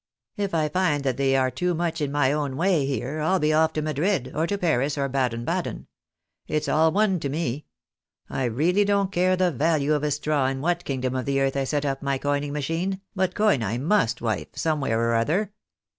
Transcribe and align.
If 0.35 0.55
I 0.55 0.67
find 0.67 1.03
that 1.03 1.17
they 1.17 1.35
are 1.35 1.51
too 1.51 1.75
much 1.75 2.01
in 2.01 2.11
my 2.11 2.31
own 2.33 2.57
way 2.57 2.87
here, 2.87 3.19
I'U 3.21 3.39
be 3.39 3.53
off 3.53 3.71
to 3.73 3.83
Madrid, 3.83 4.31
or 4.33 4.47
to 4.47 4.57
Paris, 4.57 4.97
or 4.97 5.07
Baden 5.07 5.45
Baden. 5.45 5.85
It's 6.47 6.67
all 6.67 6.91
one 6.91 7.19
to 7.19 7.29
me. 7.29 7.67
I 8.27 8.45
really 8.45 8.83
don't 8.83 9.11
care 9.11 9.35
the 9.35 9.51
value 9.51 9.93
of 9.93 10.01
a 10.01 10.09
straw 10.09 10.47
in 10.47 10.59
what 10.59 10.85
kingdom 10.85 11.15
of 11.15 11.25
the 11.25 11.39
earth 11.39 11.55
I 11.55 11.65
set 11.65 11.85
up 11.85 12.01
my 12.01 12.17
coining 12.17 12.51
machine, 12.51 12.99
but 13.15 13.35
coin 13.35 13.61
I 13.61 13.77
must, 13.77 14.23
wife, 14.23 14.47
somewhere 14.55 14.99
or 14.99 15.13
other. 15.13 15.53